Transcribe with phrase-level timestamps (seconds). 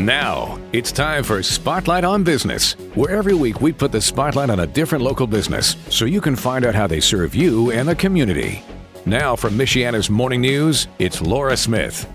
[0.00, 4.60] Now, it's time for Spotlight on Business, where every week we put the spotlight on
[4.60, 7.94] a different local business so you can find out how they serve you and the
[7.94, 8.62] community.
[9.04, 12.10] Now, from Michiana's Morning News, it's Laura Smith.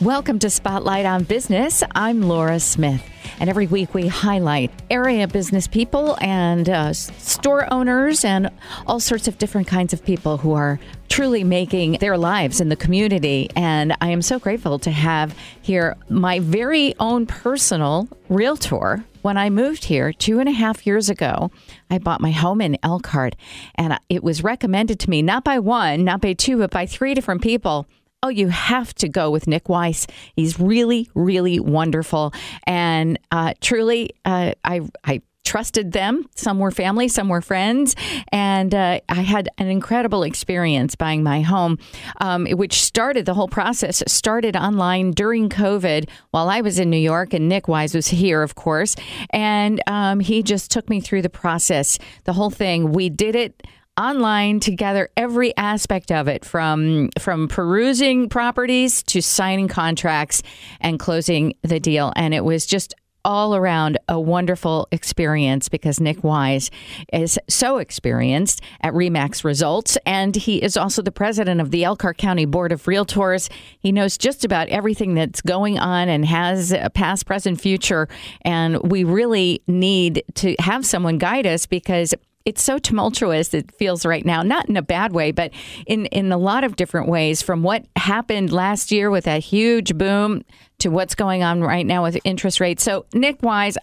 [0.00, 1.84] Welcome to Spotlight on Business.
[1.94, 3.04] I'm Laura Smith.
[3.38, 8.50] And every week we highlight area business people and uh, store owners and
[8.88, 10.80] all sorts of different kinds of people who are
[11.18, 13.50] truly making their lives in the community.
[13.56, 19.04] And I am so grateful to have here my very own personal realtor.
[19.22, 21.50] When I moved here two and a half years ago,
[21.90, 23.34] I bought my home in Elkhart,
[23.74, 27.14] and it was recommended to me not by one, not by two, but by three
[27.14, 27.88] different people
[28.20, 30.08] Oh, you have to go with Nic Wyse.
[30.34, 32.32] He's really, really wonderful,
[32.66, 36.26] and uh, truly, uh, I I trusted them.
[36.34, 37.96] Some were family, some were friends,
[38.30, 41.78] and uh, I had an incredible experience buying my home,
[42.20, 46.98] um, which started the whole process started online during COVID while I was in New
[46.98, 48.94] York, and Nic Wyse was here, of course,
[49.30, 52.92] and um, he just took me through the process, the whole thing.
[52.92, 53.66] We did it
[53.98, 60.42] online to gather every aspect of it from from perusing properties to signing contracts
[60.80, 66.18] and closing the deal and it was just all around a wonderful experience because Nic
[66.22, 66.70] Wyse
[67.12, 72.18] is so experienced at Remax Results, and he is also the president of the Elkhart
[72.18, 73.50] County Board of Realtors.
[73.78, 78.08] He knows just about everything that's going on and has a past, present, future.
[78.42, 82.14] And we really need to have someone guide us because
[82.48, 85.52] it's so tumultuous it feels right now not in a bad way but
[85.86, 89.96] in in a lot of different ways from what happened last year with that huge
[89.96, 90.42] boom
[90.78, 92.82] to what's going on right now with interest rates.
[92.82, 93.76] So Nic Wyse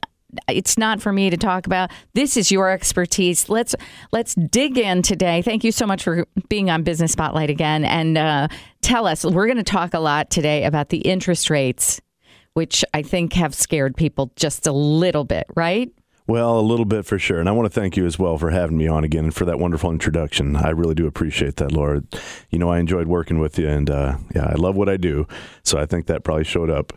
[0.50, 1.92] it's not for me to talk about.
[2.14, 3.48] This is your expertise.
[3.48, 3.74] Let's
[4.12, 5.42] let's dig in today.
[5.42, 7.86] Thank you so much for being on business spotlight again.
[7.86, 8.48] And uh,
[8.82, 12.02] tell us we're going to talk a lot today about the interest rates
[12.54, 15.92] which i think have scared people just a little bit right
[16.28, 17.40] well, a little bit for sure.
[17.40, 19.46] And I want to thank you as well for having me on again and for
[19.46, 20.56] that wonderful introduction.
[20.56, 22.04] I really do appreciate that, Laura.
[22.50, 25.28] You know, I enjoyed working with you and uh, yeah, I love what I do.
[25.64, 26.94] So I think that probably showed up.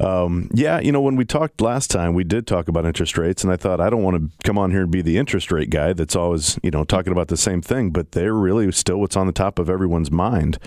[0.00, 3.44] Um, yeah, you know, when we talked last time, we did talk about interest rates,
[3.44, 5.70] and I thought I don't want to come on here and be the interest rate
[5.70, 9.16] guy that's always, you know, talking about the same thing, but they're really still what's
[9.16, 10.58] on the top of everyone's mind.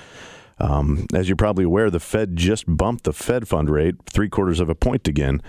[0.57, 4.61] Um, as you're probably aware, the Fed just bumped the Fed fund rate three quarters
[4.61, 5.41] of a point again.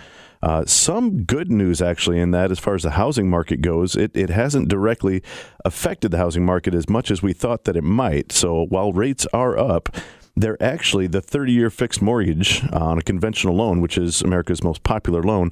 [0.47, 4.17] Uh, some good news, actually, in that as far as the housing market goes, it,
[4.17, 5.21] it hasn't directly
[5.65, 8.31] affected the housing market as much as we thought that it might.
[8.31, 9.89] So while rates are up,
[10.37, 14.85] they're actually the 30 year fixed mortgage on a conventional loan, which is America's most
[14.85, 15.51] popular loan,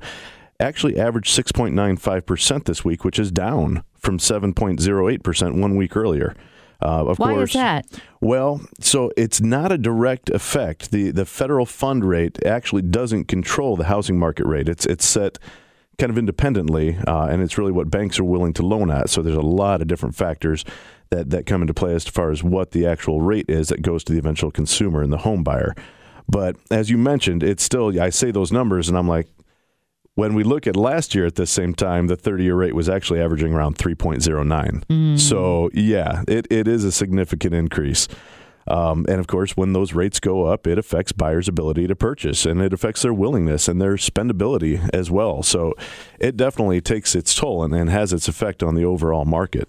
[0.60, 6.36] actually averaged 6.95% this week, which is down from 7.08% one week earlier.
[6.82, 7.86] Uh, of Why course, is that?
[8.20, 10.90] Well, so it's not a direct effect.
[10.90, 14.68] the The federal fund rate actually doesn't control the housing market rate.
[14.68, 15.38] It's it's set
[15.98, 19.08] kind of independently, uh, and it's really what banks are willing to loan at.
[19.10, 20.64] So there's a lot of different factors
[21.10, 24.04] that that come into play as far as what the actual rate is that goes
[24.04, 25.74] to the eventual consumer and the home buyer.
[26.28, 29.28] But as you mentioned, it's still I say those numbers, and I'm like,
[30.14, 32.88] when we look at last year at the same time, the 30 year rate was
[32.88, 34.84] actually averaging around 3.09.
[34.84, 35.18] Mm.
[35.18, 38.08] So, yeah, it, it is a significant increase.
[38.66, 42.46] Um, and of course, when those rates go up, it affects buyers' ability to purchase
[42.46, 45.42] and it affects their willingness and their spendability as well.
[45.42, 45.74] So
[46.18, 49.68] it definitely takes its toll and, and has its effect on the overall market.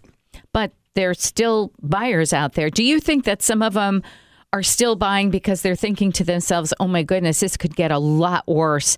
[0.54, 2.70] But there's still buyers out there.
[2.70, 4.02] Do you think that some of them
[4.54, 8.00] are still buying because they're thinking to themselves, oh my goodness, this could get a
[8.00, 8.96] lot worse?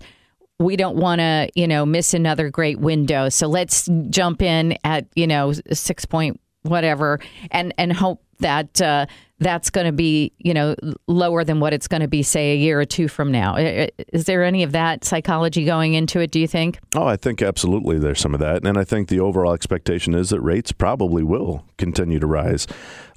[0.58, 3.28] We don't want to, you know, miss another great window.
[3.28, 7.20] So let's jump in at, you know, six point whatever
[7.50, 9.06] and, and hope that uh,
[9.40, 10.74] that's going to be, you know,
[11.06, 13.56] lower than what it's going to be, say, a year or two from now.
[14.12, 16.78] Is there any of that psychology going into it, do you think?
[16.94, 18.64] Oh, I think absolutely there's some of that.
[18.64, 22.66] And I think the overall expectation is that rates probably will continue to rise.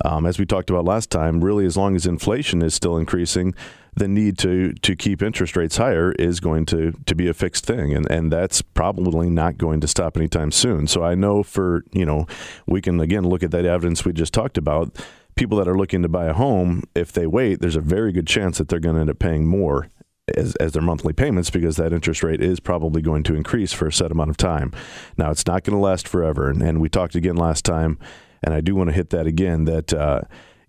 [0.05, 3.55] Um, as we talked about last time, really, as long as inflation is still increasing,
[3.95, 7.65] the need to to keep interest rates higher is going to to be a fixed
[7.65, 11.83] thing and and that's probably not going to stop anytime soon so i know for
[11.91, 12.25] you know
[12.65, 14.95] we can again look at that evidence we just talked about
[15.35, 18.27] people that are looking to buy a home, if they wait, there's a very good
[18.27, 19.89] chance that they're going to end up paying more
[20.35, 23.87] as, as their monthly payments because that interest rate is probably going to increase for
[23.87, 24.71] a set amount of time.
[25.17, 26.49] Now, it's not going to last forever.
[26.49, 27.97] And, and we talked again last time,
[28.43, 29.93] and I do want to hit that again that.
[29.93, 30.21] Uh,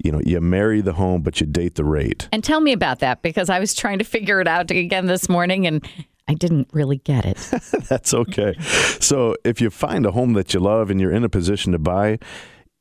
[0.02, 2.28] you know, you marry the home, but you date the rate.
[2.32, 5.28] And tell me about that because I was trying to figure it out again this
[5.28, 5.86] morning and
[6.28, 7.36] I didn't really get it.
[7.88, 8.54] That's okay.
[9.00, 11.78] So, if you find a home that you love and you're in a position to
[11.78, 12.18] buy,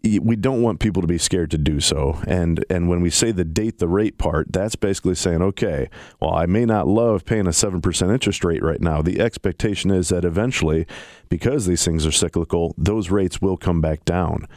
[0.03, 2.19] we don't want people to be scared to do so.
[2.25, 5.89] And and when we say the date the rate part, that's basically saying, okay,
[6.19, 9.01] well, I may not love paying a seven percent interest rate right now.
[9.01, 10.88] The expectation is that eventually,
[11.29, 14.47] because these things are cyclical, those rates will come back down.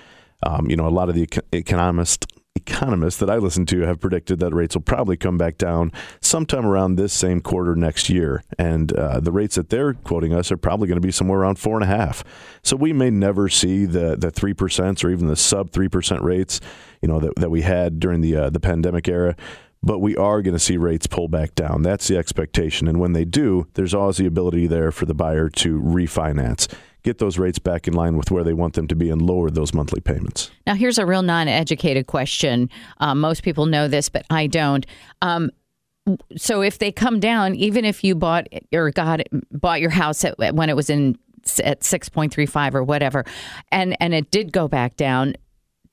[0.43, 2.26] Um, you know, a lot of the economists
[2.66, 6.66] economists that I listen to have predicted that rates will probably come back down sometime
[6.66, 8.43] around this same quarter next year.
[8.58, 11.58] And uh, the rates that they're quoting us are probably going to be somewhere around
[11.58, 12.25] four and a half.
[12.62, 16.22] So we may never see the the three percent or even the sub three percent
[16.22, 16.61] rates,
[17.02, 19.37] you know, that, that we had during the uh, the pandemic era
[19.87, 21.82] but we are going to see rates pull back down.
[21.82, 22.88] That's the expectation.
[22.88, 26.72] And when they do, there's always the ability there for the buyer to refinance
[27.05, 29.51] get those rates back in line with where they want them to be and lower
[29.51, 30.51] those monthly payments.
[30.67, 32.71] Now, here's a real non educated question.
[32.99, 34.85] Um, most people know this, but I don't.
[35.23, 35.51] Um,
[36.37, 39.21] so if they come down, even if you bought or got
[39.53, 41.19] bought your house at, when it was in
[41.62, 43.25] at 6.35 or whatever,
[43.71, 45.35] and and it did go back down,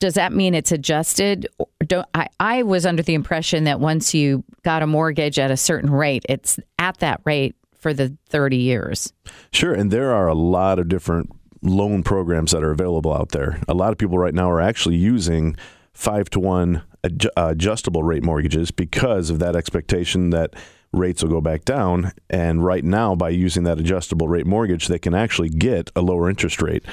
[0.00, 1.46] does that mean it's adjusted?
[1.86, 5.56] Don't, I, I was under the impression that once you got a mortgage at a
[5.56, 9.12] certain rate, it's at that rate for the 30 years.
[9.52, 9.74] Sure.
[9.74, 11.30] And there are a lot of different
[11.62, 13.60] loan programs that are available out there.
[13.68, 15.56] A lot of people right now are actually using
[15.92, 20.54] five to one uh, adjustable rate mortgages because of that expectation that
[20.92, 22.12] rates will go back down.
[22.30, 26.30] And right now, by using that adjustable rate mortgage, they can actually get a lower
[26.30, 26.84] interest rate.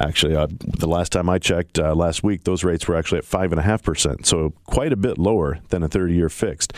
[0.00, 3.24] Actually, uh, the last time I checked uh, last week, those rates were actually at
[3.24, 6.72] five and a half percent, so quite a bit lower than a 30-year fixed.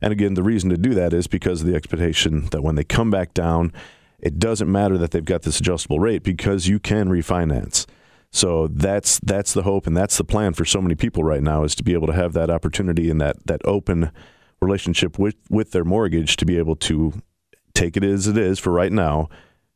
[0.00, 2.84] And again, the reason to do that is because of the expectation that when they
[2.84, 3.72] come back down,
[4.18, 7.86] it doesn't matter that they've got this adjustable rate because you can refinance.
[8.30, 11.64] So that's that's the hope and that's the plan for so many people right now
[11.64, 14.10] is to be able to have that opportunity and that that open
[14.62, 17.12] relationship with with their mortgage to be able to
[17.74, 19.28] take it as it is for right now,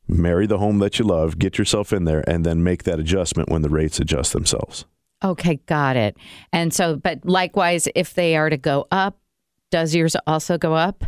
[0.07, 3.49] marry the home that you love, get yourself in there and then make that adjustment
[3.49, 4.85] when the rates adjust themselves.
[5.23, 6.15] Okay, got it.
[6.53, 9.17] And so but likewise if they are to go up
[9.69, 11.03] does yours also go up?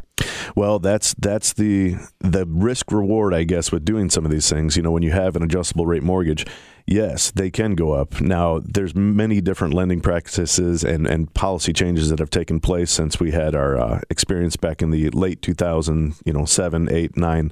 [0.56, 4.75] Well, that's that's the the risk reward, I guess, with doing some of these things.
[4.75, 6.45] You know, when you have an adjustable rate mortgage,
[6.85, 8.19] yes, they can go up.
[8.19, 13.19] Now, there's many different lending practices and, and policy changes that have taken place since
[13.19, 17.51] we had our uh, experience back in the late 2000, you know, seven, eight, nine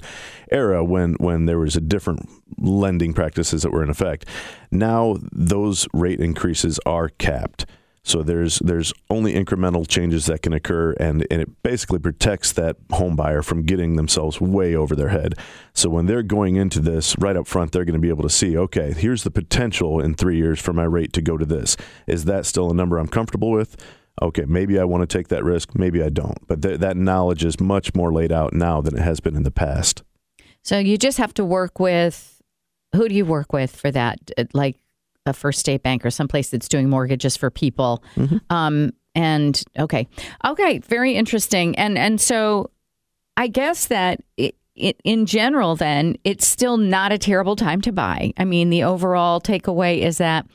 [0.50, 2.28] era when when there was a different
[2.58, 4.26] lending practices that were in effect.
[4.70, 7.64] Now, those rate increases are capped.
[8.08, 12.76] So there's there's only incremental changes that can occur, and, and it basically protects that
[12.90, 15.34] home buyer from getting themselves way over their head.
[15.74, 18.30] So when they're going into this right up front, they're going to be able to
[18.30, 21.76] see, okay, here's the potential in three years for my rate to go to this.
[22.06, 23.76] Is that still a number I'm comfortable with?
[24.22, 26.38] Okay, maybe I want to take that risk, maybe I don't.
[26.48, 29.42] But th- that knowledge is much more laid out now than it has been in
[29.42, 30.02] the past.
[30.64, 32.40] So you just have to work with
[32.94, 34.18] who do you work with for that?
[34.54, 34.76] Like
[35.28, 38.02] a First State Bank or someplace that's doing mortgages for people.
[38.16, 38.38] Mm-hmm.
[38.50, 40.08] Um, and okay,
[40.44, 41.76] okay, very interesting.
[41.76, 42.70] And and so
[43.36, 47.92] I guess that it, it, in general, then it's still not a terrible time to
[47.92, 48.32] buy.
[48.36, 50.46] I mean, the overall takeaway is that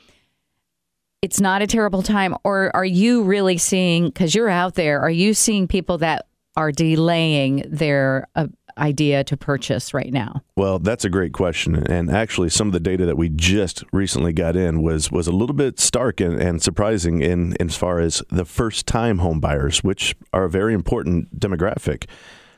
[1.22, 2.36] it's not a terrible time.
[2.44, 4.06] Or are you really seeing?
[4.06, 8.46] Because you're out there, are you seeing people that are delaying their uh,
[8.78, 10.42] idea to purchase right now?
[10.56, 14.32] Well, that's a great question, and actually, some of the data that we just recently
[14.32, 18.00] got in was was a little bit stark and, and surprising in, in as far
[18.00, 22.06] as the first time home buyers, which are a very important demographic.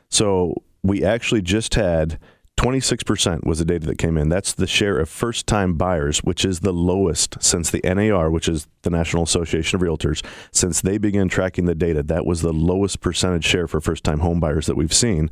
[0.08, 2.18] So we actually just had
[2.58, 4.30] 26% was the data that came in.
[4.30, 8.48] That's the share of first time buyers, which is the lowest since the NAR, which
[8.48, 12.02] is the National Association of Realtors, since they began tracking the data.
[12.02, 15.30] That was the lowest percentage share for first time home buyers that we've seen.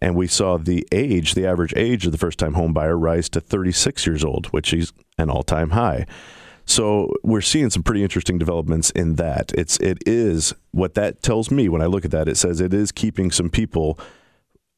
[0.00, 3.28] And we saw the age, the average age of the first time home buyer rise
[3.30, 6.06] to 36 years old, which is an all time high.
[6.66, 9.52] So we're seeing some pretty interesting developments in that.
[9.58, 12.28] It's it is what that tells me when I look at that.
[12.28, 13.98] It says it is keeping some people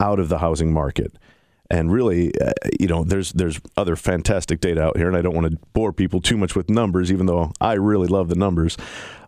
[0.01, 1.13] out of the housing market
[1.73, 5.35] and really, uh, you know, there's there's other fantastic data out here, and I don't
[5.35, 8.77] want to bore people too much with numbers, even though I really love the numbers.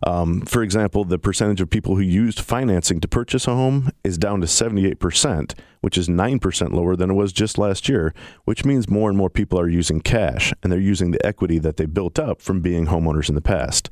[0.05, 4.19] Um, for example, the percentage of people who used financing to purchase a home is
[4.19, 8.87] down to 78%, which is 9% lower than it was just last year, which means
[8.87, 12.19] more and more people are using cash, and they're using the equity that they built
[12.19, 13.89] up from being homeowners in the past.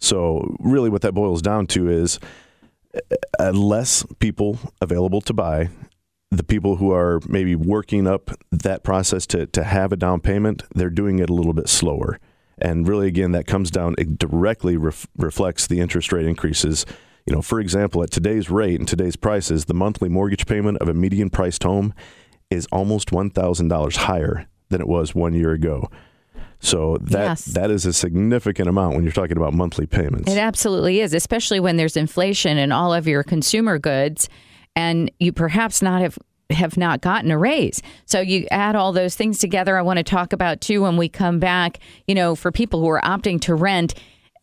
[0.00, 2.18] So, really, what that boils down to is
[3.38, 5.68] uh, less people available to buy
[6.30, 10.62] the people who are maybe working up that process to, to have a down payment,
[10.74, 12.18] they're doing it a little bit slower.
[12.60, 16.84] And really, again, that comes down, it directly ref, reflects the interest rate increases.
[17.24, 20.88] You know, for example, at today's rate and today's prices, the monthly mortgage payment of
[20.88, 21.94] a median priced home
[22.50, 25.88] is almost $1,000 higher than it was one year ago.
[26.60, 27.44] So that Yes.
[27.44, 30.30] that is a significant amount when you're talking about monthly payments.
[30.30, 34.28] It absolutely is, especially when there's inflation in all of your consumer goods
[34.78, 36.16] and you perhaps not have
[36.50, 37.82] have not gotten a raise.
[38.06, 39.76] So you add all those things together.
[39.76, 42.88] I want to talk about too when we come back, you know, for people who
[42.88, 43.92] are opting to rent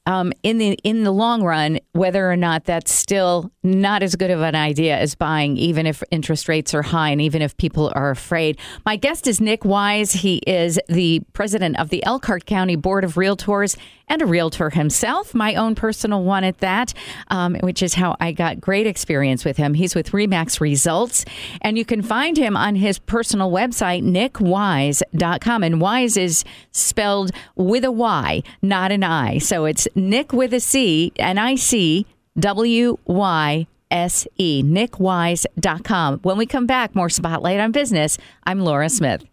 [0.05, 4.31] um, in the in the long run, whether or not that's still not as good
[4.31, 7.91] of an idea as buying, even if interest rates are high and even if people
[7.95, 8.59] are afraid.
[8.85, 10.13] My guest is Nic Wyse.
[10.13, 13.75] He is the president of the Elkhart County Board of Realtors
[14.07, 15.33] and a realtor himself.
[15.33, 16.93] My own personal one at that,
[17.29, 19.73] um, which is how I got great experience with him.
[19.73, 21.25] He's with Remax Results,
[21.61, 25.63] and you can find him on his personal website, nicwyse.com.
[25.63, 29.39] And Wyse is spelled with a Y, not an I.
[29.39, 32.05] So it's Nic with a C, N I C
[32.37, 36.19] W Y S E, nicwyse.com.
[36.19, 38.17] When we come back, more Spotlight on Business.
[38.45, 39.23] I'm Laura Smith.